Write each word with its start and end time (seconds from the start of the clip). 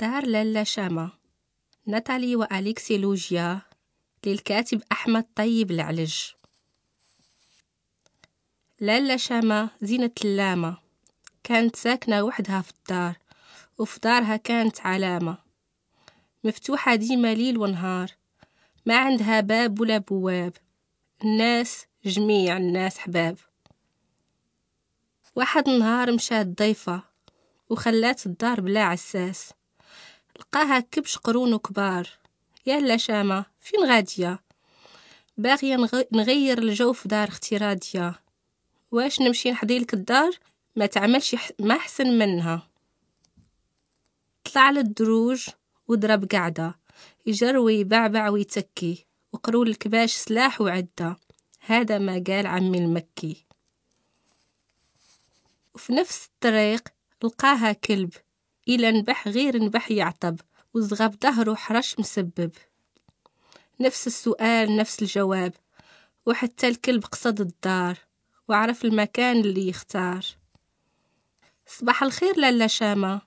دار 0.00 0.26
لالا 0.26 0.64
شامة 0.64 1.10
ناتالي 1.86 2.36
وأليكسي 2.36 2.98
لوجيا 2.98 3.60
للكاتب 4.26 4.82
أحمد 4.92 5.24
طيب 5.36 5.70
العلج. 5.70 6.14
لالا 8.80 9.16
شامة 9.16 9.70
زينة 9.82 10.10
اللامة 10.24 10.76
كانت 11.44 11.76
ساكنة 11.76 12.22
وحدها 12.22 12.60
في 12.62 12.70
الدار 12.70 13.16
وفي 13.78 14.00
دارها 14.00 14.36
كانت 14.36 14.80
علامة. 14.80 15.38
مفتوحة 16.44 16.94
ديما 16.94 17.34
ليل 17.34 17.58
ونهار 17.58 18.10
ما 18.86 18.96
عندها 18.98 19.40
باب 19.40 19.80
ولا 19.80 19.98
بواب. 19.98 20.52
الناس 21.24 21.86
جميع 22.04 22.56
الناس 22.56 22.98
حباب. 22.98 23.38
واحد 25.36 25.68
النهار 25.68 26.12
مشات 26.12 26.46
ضيفة 26.46 27.02
وخلات 27.68 28.26
الدار 28.26 28.60
بلا 28.60 28.82
عساس. 28.82 29.52
لقاها 30.40 30.80
كبش 30.80 31.16
قرون 31.16 31.56
كبار 31.56 32.08
يلا 32.66 32.96
شامة 32.96 33.44
فين 33.60 33.84
غادية؟ 33.84 34.40
باغية 35.38 35.76
نغير 36.12 36.58
الجو 36.58 36.92
في 36.92 37.08
دار 37.08 37.28
أختي 37.28 37.56
رادية. 37.56 38.20
واش 38.90 39.20
نمشي 39.20 39.50
نحضيلك 39.50 39.94
الدار؟ 39.94 40.30
ما 40.76 40.86
تعملش 40.86 41.36
ما 41.58 41.76
أحسن 41.76 42.18
منها. 42.18 42.68
طلع 44.44 44.70
للدروج 44.70 45.48
وضرب 45.88 46.24
قعدة 46.24 46.78
يجروي 47.26 47.74
يبعبع 47.74 48.28
ويتكي. 48.28 49.06
وقروا 49.32 49.64
الكباش 49.64 50.12
سلاح 50.12 50.60
وعدة. 50.60 51.16
هذا 51.60 51.98
ما 51.98 52.24
قال 52.26 52.46
عمي 52.46 52.78
المكي. 52.78 53.46
وفي 55.74 55.92
نفس 55.92 56.26
الطريق 56.26 56.88
لقاها 57.24 57.72
كلب. 57.72 58.12
إلى 58.68 58.92
نبح 58.92 59.28
غير 59.28 59.62
نبح 59.62 59.90
يعطب 59.90 60.40
وزغب 60.74 61.14
ظهره 61.22 61.54
حرش 61.54 61.98
مسبب. 61.98 62.50
نفس 63.80 64.06
السؤال 64.06 64.76
نفس 64.76 65.02
الجواب 65.02 65.52
وحتى 66.26 66.68
الكلب 66.68 67.04
قصد 67.04 67.40
الدار 67.40 67.98
وعرف 68.48 68.84
المكان 68.84 69.40
اللي 69.40 69.68
يختار. 69.68 70.26
صباح 71.66 72.02
الخير 72.02 72.38
لالا 72.38 72.66
شامة. 72.66 73.20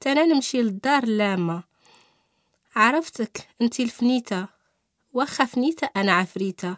تانا 0.00 0.24
نمشي 0.24 0.62
للدار 0.62 1.06
لامة. 1.06 1.62
عرفتك 2.76 3.48
انتي 3.62 3.82
الفنيتة 3.82 4.46
وخا 5.12 5.44
فنيتة 5.44 5.88
أنا 5.96 6.12
عفريتة. 6.12 6.76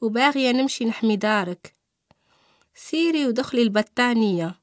وباغية 0.00 0.52
نمشي 0.52 0.84
نحمي 0.84 1.16
دارك. 1.16 1.74
سيري 2.74 3.26
ودخلي 3.26 3.62
البطانية 3.62 4.54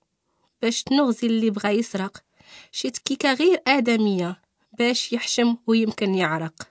باش 0.61 0.83
تنغزي 0.83 1.27
اللي 1.27 1.49
بغا 1.49 1.69
يسرق. 1.69 2.23
شي 2.71 2.89
تكيكة 2.89 3.33
غير 3.33 3.61
آدمية 3.67 4.41
باش 4.79 5.13
يحشم 5.13 5.57
ويمكن 5.67 6.15
يعرق. 6.15 6.69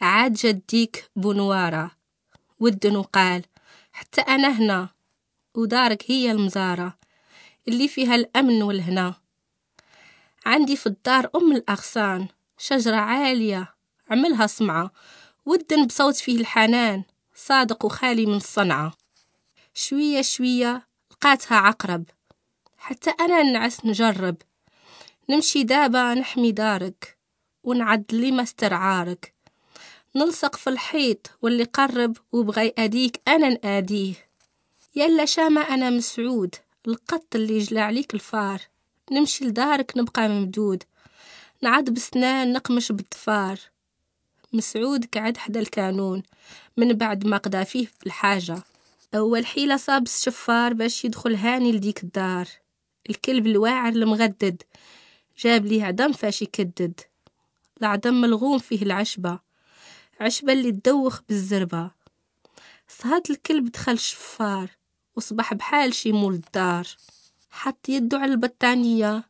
عاد 0.00 0.32
جديك 0.32 1.10
بنوارة 1.16 1.90
ودن 2.60 2.96
وقال 2.96 3.44
حتى 3.92 4.20
أنا 4.20 4.48
هنا 4.48 4.88
ودارك 5.54 6.10
هي 6.10 6.30
المزارة 6.30 6.98
اللي 7.68 7.88
فيها 7.88 8.14
الأمن 8.14 8.62
والهنا. 8.62 9.14
عندي 10.46 10.76
في 10.76 10.86
الدار 10.86 11.30
أم 11.36 11.52
الأغصان 11.52 12.28
شجرة 12.58 12.96
عالية 12.96 13.74
عملها 14.10 14.46
سمعة 14.46 14.90
ودن 15.46 15.86
بصوت 15.86 16.16
فيه 16.16 16.40
الحنان 16.40 17.02
صادق 17.34 17.84
وخالي 17.84 18.26
من 18.26 18.34
الصنعة. 18.34 18.92
شوية 19.74 20.22
شوية 20.22 20.88
لقاتها 21.10 21.56
عقرب 21.56 22.04
حتى 22.78 23.10
أنا 23.10 23.42
نعس 23.42 23.86
نجرب. 23.86 24.36
نمشي 25.30 25.62
دابا 25.62 26.14
نحمي 26.14 26.52
دارك 26.52 27.16
ونعد 27.64 28.14
ما 28.14 28.42
استرعارك 28.42 29.34
نلصق 30.16 30.56
في 30.56 30.70
الحيط 30.70 31.30
واللي 31.42 31.64
قرب 31.64 32.16
وبغى 32.32 32.66
يأديك 32.66 33.20
أنا 33.28 33.48
نأديه 33.48 34.14
يلا 34.96 35.24
شامة 35.24 35.60
أنا 35.60 35.90
مسعود 35.90 36.54
القط 36.86 37.34
اللي 37.34 37.56
يجلى 37.56 37.80
عليك 37.80 38.14
الفار. 38.14 38.60
نمشي 39.12 39.44
لدارك 39.44 39.92
نبقى 39.96 40.28
ممدود 40.28 40.82
نعد 41.62 41.90
بسنان 41.90 42.52
نقمش 42.52 42.92
بالضفار 42.92 43.58
مسعود 44.52 45.04
قعد 45.14 45.36
حدا 45.36 45.60
الكانون 45.60 46.22
من 46.76 46.92
بعد 46.92 47.26
ما 47.26 47.36
قضى 47.36 47.64
فيه 47.64 47.86
في 47.86 48.06
الحاجة. 48.06 48.62
أول 49.14 49.46
حيلة 49.46 49.76
صاب 49.76 50.02
الشفار 50.02 50.72
باش 50.72 51.04
يدخل 51.04 51.34
هاني 51.34 51.72
لديك 51.72 52.02
الدار. 52.02 52.48
الكلب 53.10 53.46
الواعر 53.46 53.92
المغدد 53.92 54.62
جاب 55.38 55.66
ليه 55.66 55.84
عدم 55.84 56.12
فاش 56.12 56.42
يكدد. 56.42 57.00
العدم 57.80 58.20
ملغوم 58.20 58.58
فيه 58.58 58.82
العشبة. 58.82 59.38
عشبة 60.20 60.52
اللي 60.52 60.72
تدوخ 60.72 61.20
بالزربة. 61.28 61.90
صهاد 62.88 63.30
الكلب 63.30 63.70
دخل 63.72 63.98
شفار 63.98 64.70
وصبح 65.16 65.54
بحال 65.54 65.94
شي 65.94 66.12
مول 66.12 66.34
الدار. 66.34 66.86
حط 67.50 67.88
يدو 67.88 68.16
على 68.16 68.32
البطانية. 68.32 69.24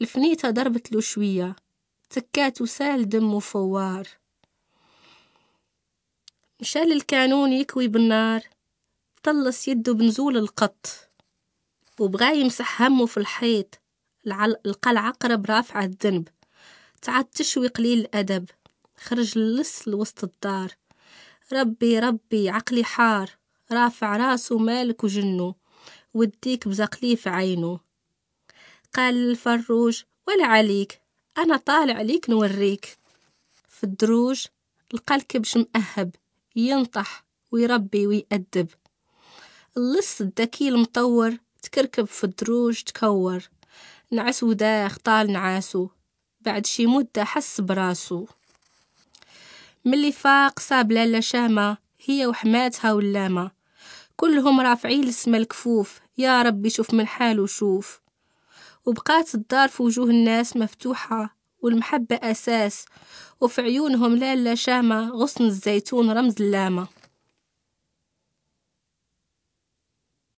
الفنيتة 0.00 0.50
ضربت 0.50 0.92
له 0.92 1.00
شوية. 1.00 1.56
تكات 2.10 2.62
وسال 2.62 3.08
دم 3.08 3.34
وفوار. 3.34 4.08
مشال 6.60 6.92
الكانون 6.92 7.52
يكوي 7.52 7.88
بالنار. 7.88 8.42
طلص 9.22 9.68
يده 9.68 9.92
بنزول 9.92 10.36
القط. 10.36 10.86
وبغى 11.98 12.40
يمسح 12.40 12.82
همه 12.82 13.06
في 13.06 13.16
الحيط. 13.16 13.79
لقى 14.24 14.90
العقرب 14.90 15.46
رافعة 15.46 15.84
الذنب. 15.84 16.28
تعاد 17.02 17.24
تشوي 17.24 17.68
قليل 17.68 17.98
الأدب. 18.00 18.48
خرج 18.96 19.38
اللص 19.38 19.88
لوسط 19.88 20.24
الدار. 20.24 20.72
ربي 21.52 21.98
ربي 21.98 22.50
عقلي 22.50 22.84
حار. 22.84 23.30
رافع 23.72 24.16
راسه 24.16 24.58
مالك 24.58 25.04
وجنو 25.04 25.54
وديك 26.14 26.68
بزقلي 26.68 27.16
في 27.16 27.28
عينه. 27.30 27.80
قال 28.94 29.14
للفروج 29.14 30.02
ولا 30.28 30.46
عليك. 30.46 31.00
أنا 31.38 31.56
طالع 31.56 31.94
عليك 31.94 32.30
نوريك. 32.30 32.98
في 33.68 33.84
الدروج 33.84 34.46
لقى 34.92 35.14
الكبش 35.14 35.56
مأهب. 35.56 36.14
ينطح 36.56 37.24
ويربي 37.52 38.06
ويأدب. 38.06 38.68
اللص 39.76 40.20
الذكي 40.20 40.68
المطور 40.68 41.36
تكركب 41.62 42.04
في 42.04 42.24
الدروج 42.24 42.82
تكور. 42.82 43.48
نعس 44.12 44.42
وداخ 44.42 44.98
طال 44.98 45.32
نعاسو. 45.32 45.88
بعد 46.40 46.66
شي 46.66 46.86
مدة 46.86 47.24
حس 47.24 47.60
براسو. 47.60 48.26
ملي 49.84 50.12
فاق 50.12 50.60
صاب 50.60 50.92
لالا 50.92 51.20
شامة 51.20 51.76
هي 52.04 52.26
وحماتها 52.26 52.92
واللامة 52.92 53.50
كلهم 54.16 54.60
رافعين 54.60 55.04
لسما 55.04 55.36
الكفوف 55.38 56.00
يا 56.18 56.42
ربي 56.42 56.70
شوف 56.70 56.94
من 56.94 57.06
حاله 57.06 57.46
شوف 57.46 58.00
وبقات 58.86 59.34
الدار 59.34 59.68
في 59.68 59.82
وجوه 59.82 60.10
الناس 60.10 60.56
مفتوحة 60.56 61.36
والمحبة 61.62 62.16
أساس. 62.22 62.84
وفي 63.40 63.62
عيونهم 63.62 64.16
لالا 64.16 64.54
شامة 64.54 65.08
غصن 65.10 65.44
الزيتون 65.44 66.10
رمز 66.10 66.34
اللامة. 66.40 66.86